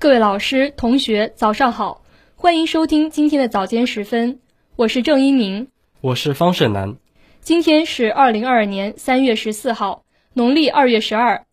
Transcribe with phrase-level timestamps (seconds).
[0.00, 2.02] 各位老师、同学，早上好，
[2.36, 4.38] 欢迎收听今天的早间时分，
[4.76, 5.66] 我是郑一鸣，
[6.00, 6.94] 我是方胜男。
[7.40, 11.44] 今天是二零二二年三月十四号，农历二月十二。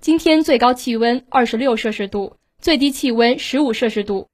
[0.00, 4.28] 今天最高气温二十六摄氏度，最低气温十五摄氏度。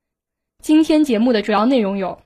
[0.62, 2.20] 今天节目的主要内容有：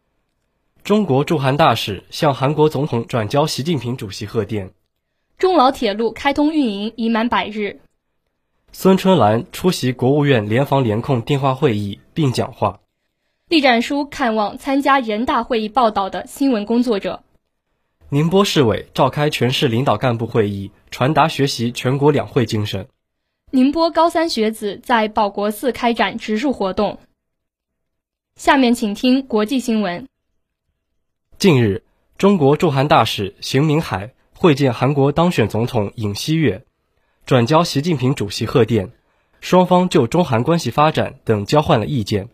[0.83, 4.67] 中国驻韩大使向韩国总统转交习近平主席贺电；
[5.39, 7.79] 中老铁路开通运营已满百日。
[8.73, 12.81] 孙春兰出席国务院联防联控电话会议并讲话。
[13.49, 17.25] 栗战书看望参加人大会议报道的新闻工作者。
[18.11, 22.87] 宁波市委召开全市领导干部会议，传达学习全国两会精神。
[23.51, 27.01] 宁波高三学子在保国寺开展植树活动。
[28.37, 30.07] 下面请听国际新闻。
[31.39, 31.83] 近日，
[32.17, 36.65] 中国驻韩大使邢明海会见韩国当选总统尹锡悦。
[37.31, 38.91] 转交习近平主席贺电，
[39.41, 42.29] 双方就中韩关系发展等交换了意见。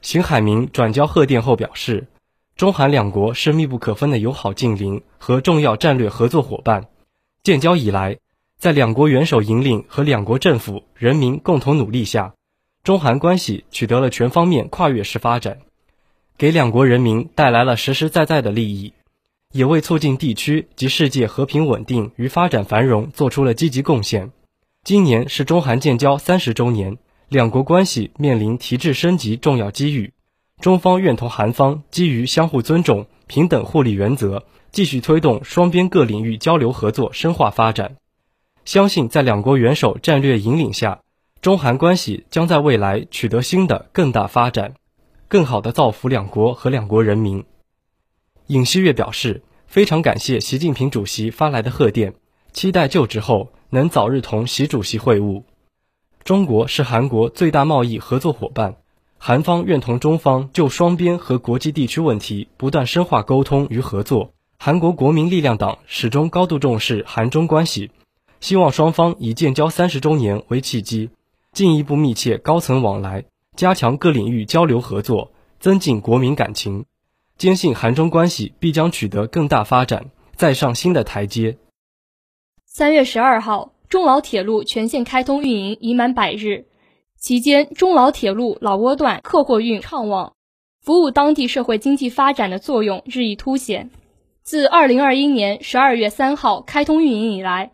[0.00, 2.06] 邢海明转交贺电后表示，
[2.56, 6.86] 中韩两国是密不可分的友好近邻和重要战略合作伙伴。
[7.42, 8.16] 建交以来，
[8.56, 12.32] 在两国元首引领和两国政府人民共同努力下，
[12.82, 15.58] 中韩关系取得了全方面跨越式发展，
[16.38, 18.94] 给两国人民带来了实实在在的利益。
[19.52, 24.30] 也为促进地区及世界和平稳定与发展繁荣做出了积极贡献。
[24.84, 26.98] 今年是中韩建交三十周年，
[27.28, 30.12] 两国关系面临提质升级重要机遇。
[30.60, 37.96] 中方愿同韩方基于相互尊重、平等互利原则，继续推动双边各领域交流合作深化发展。
[38.64, 41.00] 相信在两国元首战略引领下，
[41.40, 44.74] 中韩关系将在未来取得新的更大发展，
[45.28, 47.44] 更好地造福两国和两国人民。
[48.50, 52.14] 尹锡悦表示，非常感谢习近平主席发来的贺电，
[52.52, 55.44] 期待就职后能早日同习主席会晤。
[56.24, 58.74] 中国是韩国最大贸易合作伙伴，
[59.18, 64.32] 韩方愿同中方就双边和国际地区问题不断深化沟通与合作。
[64.58, 67.92] 韩国国民力量党始终高度重视韩中关系，
[68.40, 71.10] 希望双方以建交三十周年为契机，
[71.52, 75.30] 进一步密切高层往来，加强各领域交流合作，
[75.60, 76.86] 增进国民感情。
[77.40, 81.56] 坚信韩中关系必将取得更大发展，再上新的台阶。
[82.66, 86.66] 三月十二号，中老铁路全线开通运营已满百日，
[87.18, 90.34] 期间中老铁路老挝段客货运畅旺，
[90.82, 93.88] 服务当地社会经济发展的作用日益凸显。
[94.42, 97.72] 自二零二一年十二月三号开通运营以来，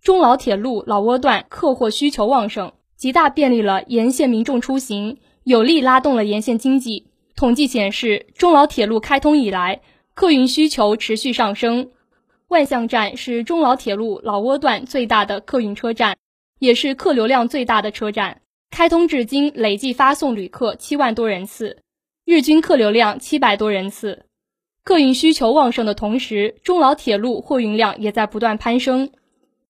[0.00, 7.07] 中老铁路老挝段客货需求旺盛，极大便利了沿线民众出行，有力拉动了沿线经济。
[7.38, 9.80] 统计显示，中老铁路开通以来，
[10.12, 11.88] 客运需求持续上升。
[12.48, 16.16] 万象站是中老铁路老挝段最大的客运车站，
[16.58, 18.40] 也是客流量最大的车站。
[18.72, 21.78] 开通至今，累计发送旅客七万多人次，
[22.24, 24.24] 日均客流量七百多人次。
[24.82, 29.08] 客运需求旺盛的同时，中老铁路货运量也在不断攀升。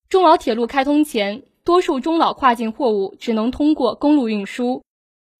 [0.08, 4.82] 中老铁路开通前，多数中老跨境货物只能通过公路运输。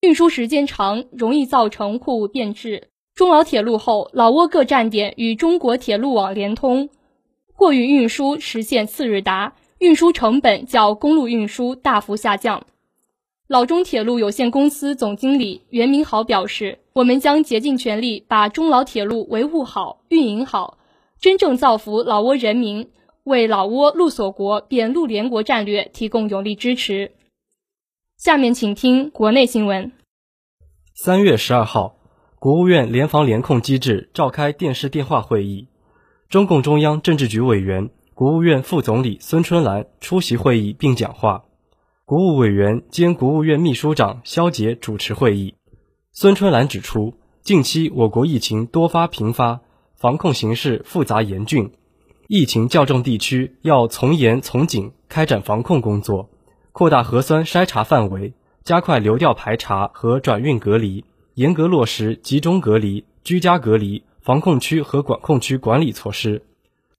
[0.01, 2.89] 运输时间长，容易造成货物变质。
[3.17, 6.89] 中老铁路后，老挝各站点与中国铁路网连通，
[7.53, 12.65] 货运运输实现次日达，运输成本较公路运输大幅下降。
[13.49, 20.79] 老中铁路有限公司总经理袁明豪表示：“我们将竭尽全力把中老铁路维护好、运营好，
[21.21, 22.89] 真正造福老挝人民，
[23.25, 27.11] 为老挝陆锁国变陆联国战略提供有力支持。”
[28.19, 29.93] 下面请听国内新闻。
[30.93, 31.95] 三月十二号，
[32.41, 35.69] 国务院联防联控机制召开电视电话会议，
[36.29, 41.45] 中共中央政治局委员、国务院副总理孙春兰出席会议并讲话，
[42.05, 45.55] 国务委员兼国务院秘书长肖捷主持会议。
[46.11, 49.61] 孙春兰指出，近期我国疫情多发频发，
[49.95, 51.71] 防控形势复杂严峻，
[52.27, 56.31] 疫情较重地区要从严从紧开展防控工作。
[56.78, 61.05] 扩大核酸筛查范围，加快流调排查和转运隔离，
[61.35, 66.44] 严格落实集中隔离、居家隔离、防控区和管控区管理措施，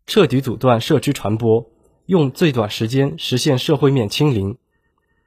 [0.06, 1.66] 彻底阻断社区传播，
[2.08, 4.58] 用最短时间实现社会面清零。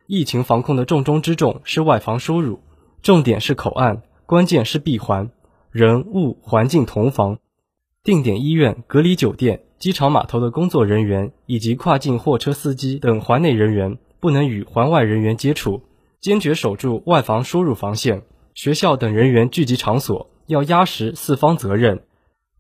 [0.07, 2.61] 疫情防控的重中之重是外防输入，
[3.01, 5.31] 重点是口岸，关键是闭环，
[5.71, 7.39] 人物环境同防。
[8.05, 13.97] 定点医院、隔离酒店、机场码头的工作人员以及跨境货车司机等环内人员。
[14.23, 15.83] 不能与环外人员接触，
[16.21, 18.23] 坚决守住外防输入防线。
[18.55, 22.05] 学校等人员聚集场所要压实四方责任，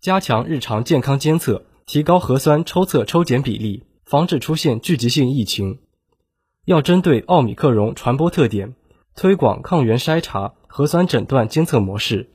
[0.01, 5.79] 加强日常健康监测，提高核酸抽测抽检比例，防止出现聚集性疫情。
[6.65, 8.75] 要针对奥米克戎传播特点，
[9.15, 12.31] 推广抗原筛查、核酸诊断监测模式，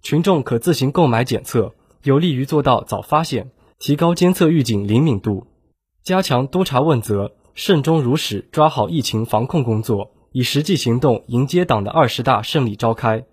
[0.00, 5.46] 群众可自行购买检测，有利于做到早发现，提高监测预警灵敏度。
[6.02, 13.24] 加强督查问责，慎终如始抓好疫情防控工作，以实际行动迎接党的二十大胜利召开。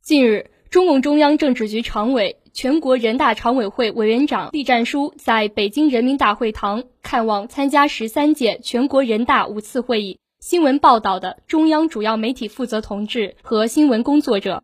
[0.00, 2.38] 近日，中共中央政治局常委。
[2.54, 14.62] 全国人大常委会委员长栗战书在北京人民大会堂看望参加十三届全国人大五次会议新闻报道的中央主要媒体负责同志和新闻工作者，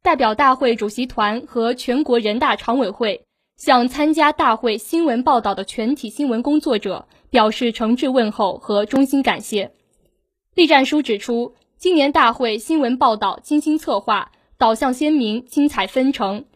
[0.00, 3.26] 代表大会主席团和全国人大常委会
[3.58, 7.06] 向参加大会新闻报道的全体新闻工作者
[7.36, 9.72] 表示诚挚问候和衷心感谢。
[10.54, 16.46] 栗战书指出，今年大会新闻报道精心策划，导向鲜明，精彩纷呈。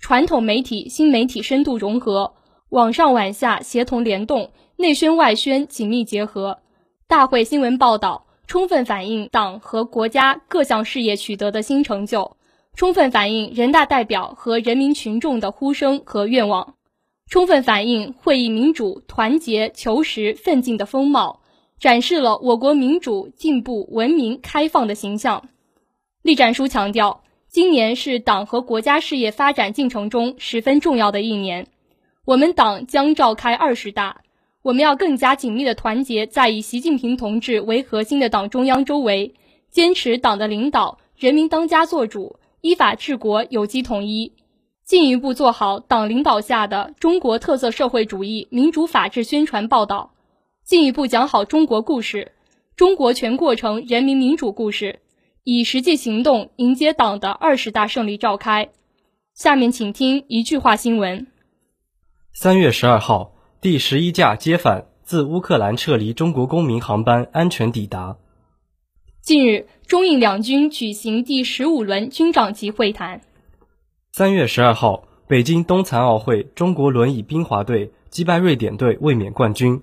[0.00, 2.32] 传统媒体、新媒体深度融合，
[2.70, 6.60] 网上网下协同联动，内宣外宣紧密结合。
[7.06, 12.38] 大会新闻报道充分反映党和国家各项事业取得的新成就，
[12.74, 16.76] 充分反映人大代表和人民群众的呼声和愿望，
[17.30, 21.40] 充分反映会议民主、团结、求实、奋进的风貌，
[21.78, 25.48] 展示了我国民主、进步、文明、开放的形象。
[26.22, 27.22] 栗战书强调。
[27.48, 31.66] 今年是党和国家事业发展进程中十分重要的一年，
[32.24, 34.20] 我们党将召开二十大，
[34.62, 39.34] 我们要更加紧密地团结在以习近平同志为核心的党中央周围，
[39.68, 44.32] 坚持党的领导，人民当家作主，依法治国，有机统一，
[44.90, 50.14] 进一步做好党领导下的中国特色社会主义民主法治宣传报道，
[50.64, 52.32] 进一步讲好中国故事，
[52.74, 54.98] 中国全过程人民民主故事。
[55.44, 58.70] 以实际行动迎接党的二十大胜利召开。
[59.32, 61.28] 下面请听一句话新闻：
[62.32, 68.16] 三月十二号，第十一架接返自乌克兰撤离中国公民航班安全抵达。
[69.22, 73.20] 近日，中印两军举行第十五轮军长级会谈。
[74.12, 79.82] 三月十二号，北京冬残奥会，中国轮椅冰滑队击败瑞典队，卫冕冠军。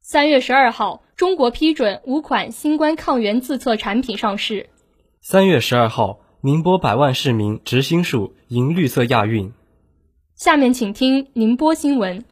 [0.00, 1.02] 三月十二号。
[1.14, 4.68] 中国批准五款新冠抗原自测产品上市。
[5.20, 9.52] 三月十二号，宁波百万市民植心树迎绿色亚运。
[10.34, 12.24] 下面请听宁波新闻。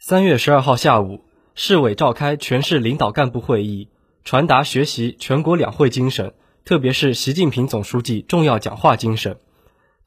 [0.00, 1.20] 三月十二号下午，
[1.54, 3.90] 市委召开全市领导干部会议，
[4.24, 6.34] 传达学习全国两会精神，
[6.64, 9.38] 特别是习近平总书记重要讲话精神，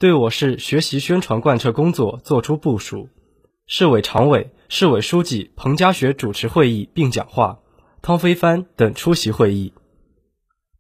[0.02, 3.08] 对我市学习宣传贯彻工作作出部署。
[3.68, 7.60] 市委常委、市委书记彭家学主持会议并讲话。
[8.02, 9.74] 汤飞帆等出席会议。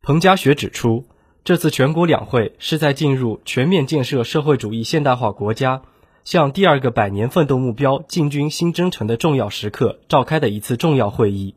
[0.02, 1.06] 彭家学指出，
[1.44, 5.84] 这次全国两会是在进入全面建设社会主义现代化国家、
[6.24, 11.54] 向第二个百年奋斗目标进军新征程的重要时刻召开的一次重要会议。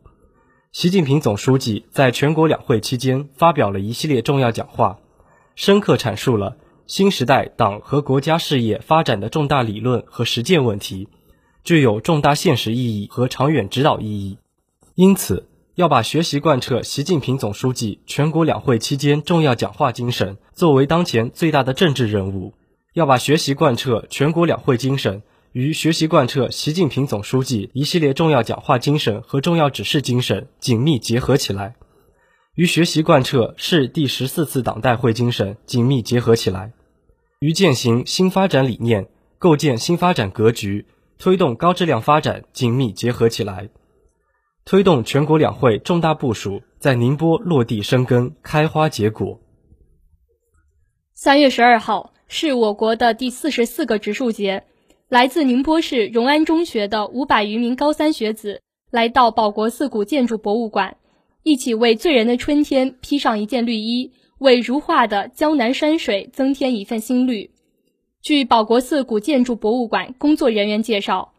[0.71, 4.99] 习近平总书记在全国两会期间发表了一系列重要讲话，
[5.55, 11.07] 深刻阐述了新时代党和国家事业发展的重大理论和实践问题，
[11.63, 14.37] 具有重大现实意义和长远指导意义。
[14.93, 22.53] 因此，要把学习贯彻习近平总书记全国两会期间重要讲话精神作为当前最大的政治任务，
[22.93, 25.23] 要把学习贯彻全国两会精神
[25.53, 31.75] 与学习贯彻习近平总书记一系列重要讲话精神和重要指示精神紧密结合起来，
[32.55, 36.71] 与学习贯彻市第十四次党代会精神紧密结合起来，
[37.41, 40.85] 与践行新发展理念、构建新发展格局、
[41.19, 43.69] 推动高质量发展紧密结合起来。
[44.63, 49.41] 推动全国两会重大部署在宁波落地生根、开花结果。
[51.13, 54.63] 三月十二号是我国的第四十四个植树节，
[55.09, 60.95] 来自宁波市荣安中学的五百余名高三学子来到保国寺古建筑博物馆，
[61.45, 67.51] 一起为醉人的春天披上一件绿衣，为如画的江南山水增添一份新绿。
[68.23, 71.33] 据保国寺古建筑博物馆工作人员介绍，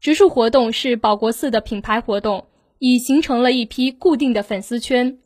[0.00, 2.46] 植树活动是保国寺的品牌活动。
[2.82, 5.18] 已形成了一批固定的粉丝圈。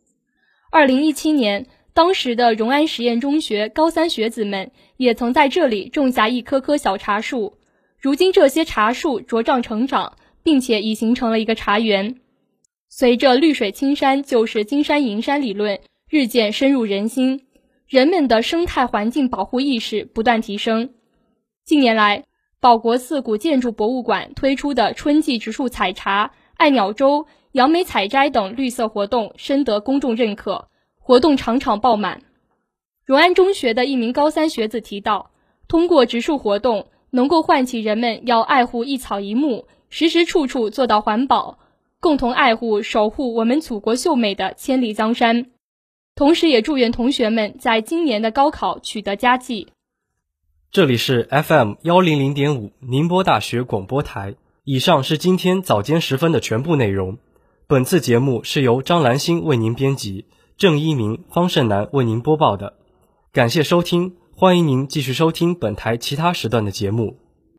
[0.73, 7.59] 二零一七年，当时的荣安实验中学高三学子们也曾在这里种下一棵棵小茶树。
[8.01, 12.17] 如今，这些茶树茁壮成长，并且已形成了一个茶园。
[12.97, 17.45] 随着“绿水青山就是金山银山”理论日渐深入人心，
[17.89, 20.91] 人们的生态环境保护意识不断提升。
[21.65, 22.23] 近年来，
[22.61, 27.27] 保国寺古建筑博物馆推出的春季植树采茶、爱鸟周。
[27.51, 30.69] 杨梅采摘等绿色活动深得公众认可，
[31.01, 32.23] 活动场场爆满。
[33.05, 35.33] 荣安中学的一名高三学子提到，
[35.67, 41.59] 通过植树活动，能够唤起人们要爱护一草一木，时时处处做到环保，
[42.05, 45.47] 共同爱护、守护我们祖国秀美的千里江山。
[46.15, 49.69] 同时也祝愿同学们在今年的高考取得佳绩。
[50.71, 54.35] 这里是 FM 幺零零点五宁波大学广播台。
[54.65, 57.17] 以上是今天早间时分的全部内容。
[57.67, 60.27] 本次节目是由张兰心为您编辑，
[60.59, 62.75] 郑一鸣、方胜男为您播报的。
[63.33, 67.17] 感谢收听，欢迎您继续收听本台其他时段的节目。